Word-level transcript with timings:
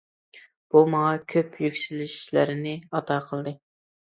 بۇ 0.75 0.81
ماڭا 0.93 1.11
كۆپ 1.33 1.59
يۈكسىلىشلەرنى 1.65 2.73
ئاتا 2.97 3.21
قىلدى. 3.29 3.55